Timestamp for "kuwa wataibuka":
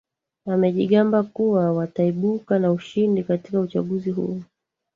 1.23-2.59